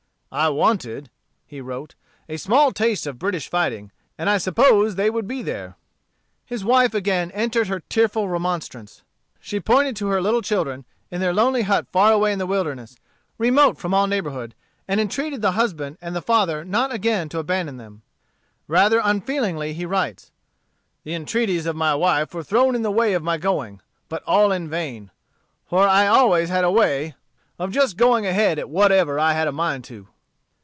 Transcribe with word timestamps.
"I 0.33 0.47
wanted," 0.47 1.09
he 1.45 1.59
wrote, 1.59 1.95
"a 2.29 2.37
small 2.37 2.71
taste 2.71 3.05
of 3.05 3.19
British 3.19 3.49
fighting, 3.49 3.91
and 4.17 4.29
I 4.29 4.37
supposed 4.37 4.95
they 4.95 5.09
would 5.09 5.27
be 5.27 5.41
there." 5.41 5.75
His 6.45 6.63
wife 6.63 6.93
again 6.93 7.31
entered 7.31 7.67
her 7.67 7.81
tearful 7.81 8.29
remonstrance. 8.29 9.01
She 9.41 9.59
pointed 9.59 9.97
to 9.97 10.07
her 10.07 10.21
little 10.21 10.41
children, 10.41 10.85
in 11.11 11.19
their 11.19 11.33
lonely 11.33 11.63
hut 11.63 11.85
far 11.91 12.13
away 12.13 12.31
in 12.31 12.39
the 12.39 12.45
wilderness, 12.45 12.95
remote 13.37 13.77
from 13.77 13.93
all 13.93 14.07
neighborhood, 14.07 14.55
and 14.87 15.01
entreated 15.01 15.41
the 15.41 15.51
husband 15.51 15.97
and 16.01 16.15
the 16.15 16.21
father 16.21 16.63
not 16.63 16.93
again 16.93 17.27
to 17.27 17.39
abandon 17.39 17.75
them. 17.75 18.01
Rather 18.69 19.01
unfeelingly 19.03 19.73
he 19.73 19.85
writes, 19.85 20.31
"The 21.03 21.13
entreaties 21.13 21.65
of 21.65 21.75
my 21.75 21.93
wife 21.93 22.33
were 22.33 22.41
thrown 22.45 22.73
in 22.73 22.83
the 22.83 22.89
way 22.91 23.11
of 23.11 23.21
my 23.21 23.37
going, 23.37 23.81
but 24.07 24.23
all 24.25 24.53
in 24.53 24.69
vain; 24.69 25.11
for 25.65 25.85
I 25.85 26.07
always 26.07 26.47
had 26.47 26.63
a 26.63 26.71
way 26.71 27.15
of 27.59 27.73
just 27.73 27.97
going 27.97 28.25
ahead 28.25 28.57
at 28.59 28.69
whatever 28.69 29.19
I 29.19 29.33
had 29.33 29.49
a 29.49 29.51
mind 29.51 29.83
to." 29.85 30.07